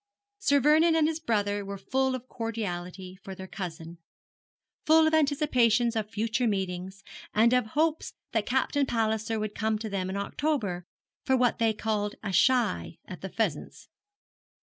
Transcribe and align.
Sir 0.39 0.59
Vernon 0.59 0.95
and 0.95 1.07
his 1.07 1.19
brother 1.19 1.63
were 1.63 1.77
full 1.77 2.15
of 2.15 2.27
cordiality 2.27 3.17
for 3.21 3.35
their 3.35 3.45
cousin, 3.45 3.99
full 4.83 5.05
of 5.05 5.13
anticipations 5.13 5.95
of 5.95 6.09
future 6.09 6.47
meetings, 6.47 7.03
and 7.35 7.53
of 7.53 7.67
hopes 7.77 8.15
that 8.31 8.47
Captain 8.47 8.87
Palliser 8.87 9.39
would 9.39 9.53
come 9.53 9.77
to 9.77 9.89
them 9.89 10.09
in 10.09 10.17
October 10.17 10.87
for 11.23 11.37
what 11.37 11.59
they 11.59 11.71
called 11.71 12.15
a 12.23 12.31
'shy' 12.33 12.97
at 13.05 13.21
the 13.21 13.29
pheasants. 13.29 13.89